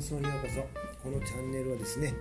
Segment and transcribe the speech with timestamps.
[0.00, 0.88] スにようこそ。
[1.02, 2.14] このチャンネルはですね、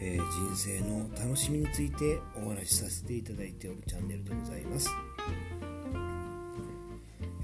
[0.00, 4.90] えー、人生の楽しみについてお話しさせていただいておるチャンネルでございます、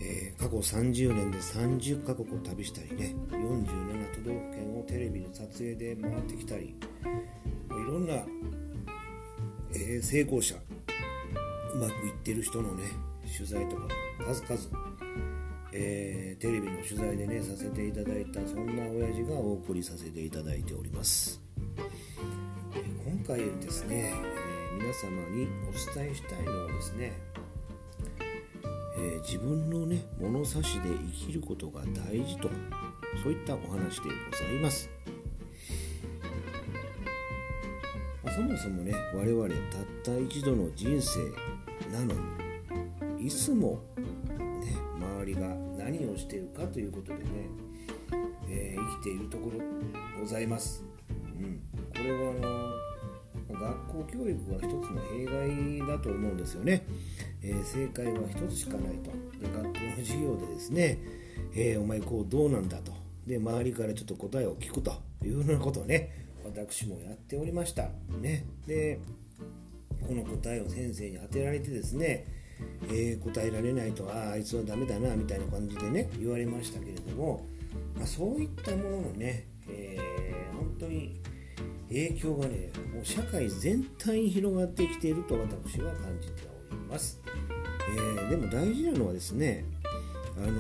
[0.01, 6.75] えー、過去30年で30カ国を旅したりね47都道府県をテレビの撮影で回ってきたりい
[7.71, 8.15] ろんな、
[9.75, 10.55] え、成功者
[11.75, 12.85] うまくいってる人のね
[13.37, 13.83] 取材とか
[14.27, 14.92] 数々
[15.75, 21.41] えー、テレビの取材でねさせていただいたそんな親父がお送りさせていただいております、
[22.75, 27.13] えー、今回ですね、えー、皆様にお伝えしたいのはですね、
[28.99, 32.51] え自分のね物差しで生きることが大事と
[33.23, 34.91] そういったお話でございます、
[38.23, 41.21] まあ、そもそもね我々たった一度の人生
[41.91, 42.15] なの
[43.19, 43.81] にいつも
[45.13, 45.41] 周りが
[45.79, 47.25] 何をしているかということでね、
[48.49, 49.61] えー、生きているところ
[50.21, 50.85] ございます。
[51.39, 51.61] うん、
[51.93, 52.83] これはあの
[53.61, 56.87] 学校教育は一つの弊害だと思うんですよね。
[57.43, 59.11] えー、正解は一つしかないと。
[59.39, 60.99] で学校の授業でですね、
[61.55, 62.93] えー、お前こうどうなんだと。
[63.27, 64.93] で周りからちょっと答えを聞くと
[65.25, 67.89] いうようなことをね私もやっておりました。
[68.21, 68.99] ね、で
[70.01, 72.42] この答えを先生に当てられてですね
[72.89, 77.47] えー、答えられないとああいつはダメだなみたいな感じでね言われましたけれども、
[77.97, 81.21] まあ、そういったもののね、えー、本当に
[81.89, 87.21] 影響がねもう社会全体に広がってきていると私は感じております、
[87.97, 89.65] えー、でも大事なのはですね
[90.37, 90.53] あの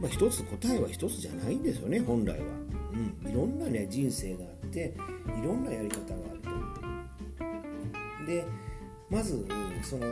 [0.00, 2.46] まあ、一つ答えは一つじゃないんですよね本来は、
[2.94, 4.94] うん、いろんなね人生があって
[5.26, 8.46] いろんなやり方があるとで
[9.10, 9.46] まず
[9.82, 10.06] その、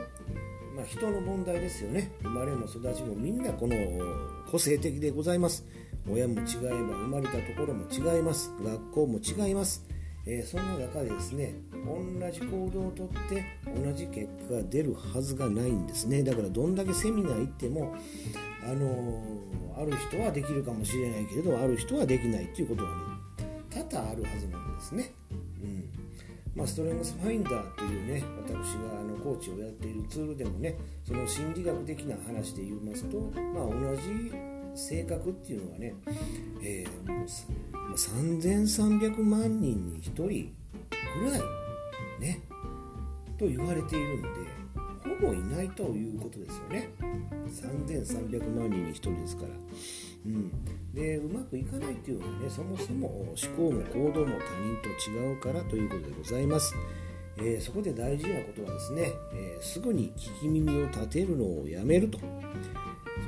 [0.75, 2.11] まあ、人の問題ですよね。
[2.23, 3.77] 生まれも育ちもみんなこの
[4.51, 5.64] 個性的でございます。
[6.11, 8.51] 親も違えば生まれたところも違います。
[8.63, 9.85] 学校も違います。
[10.27, 16.23] えー、そんな中でですね同じ行動をとって同じ結果が出るはずがないんですね。
[16.23, 17.95] だからどんだけセミナー行っても
[18.63, 22.97] あのー、ある人はできるかもしれないけれどある人はできないっていうことがね
[23.70, 25.14] 多々あるはずなんですね。
[25.63, 25.89] うん。
[26.58, 30.77] まあ、ストレングスファインダーというね私があのコーチをやっているツールでもね
[31.07, 33.20] その心理学的な話で言いますと、
[33.55, 34.33] まあ、同じ
[34.74, 35.95] 性格っていうのはね、
[36.61, 37.27] えー、
[37.95, 41.41] 3300万人に1人ぐらい
[42.20, 42.41] ね
[43.39, 44.29] と言われているので
[45.20, 46.90] ぼいないということですよね。
[47.48, 49.48] 3300万人に1人ですから。
[50.27, 50.51] うん、
[50.92, 56.74] でうまくいかないっていうのはねそもそも思考も行動も他人と違うからということでございます。
[57.39, 62.18] えー、そこで大事なことはですね、えー、すぐに聞き耳を立てるのをやめると。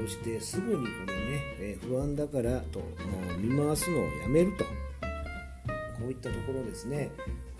[0.00, 2.82] そしてすぐにこれね、えー、不安だからと
[3.38, 4.64] 見回すのをやめると。
[4.64, 7.10] こういったところですね。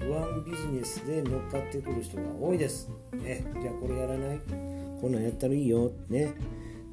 [0.01, 4.41] 不安ビジネスで乗っかってくる人が多いです、ね、じゃあこれやらない？
[5.01, 5.93] こんなんやったらいいよ。
[6.09, 6.35] ね。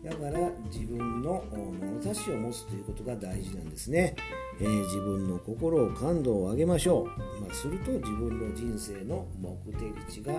[0.04, 4.16] だから自分の物差しを持つということが大事なんですね、
[4.62, 7.06] えー、自分の心を感度を上げましょう、
[7.42, 10.34] まあ、すると自分の人生の目的地が、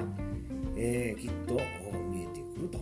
[0.76, 1.54] えー、きっと
[2.10, 2.78] 見えてくると。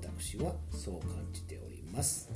[0.00, 2.30] 私はそう感じております。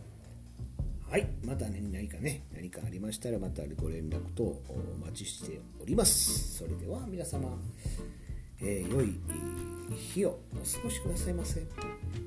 [1.17, 7.59] はいまたね何かね何かありましたらまたご連絡とお待ちしておりますそれでは皆様、
[8.61, 9.19] えー、良い
[10.13, 12.26] 日をお過ごしくださいませ。